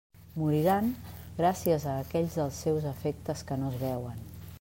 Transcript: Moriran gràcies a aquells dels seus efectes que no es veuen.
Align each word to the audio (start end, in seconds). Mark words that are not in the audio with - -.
Moriran 0.43 0.87
gràcies 1.41 1.85
a 1.91 1.93
aquells 2.05 2.39
dels 2.41 2.63
seus 2.65 2.89
efectes 2.93 3.45
que 3.51 3.59
no 3.65 3.69
es 3.75 3.79
veuen. 3.83 4.27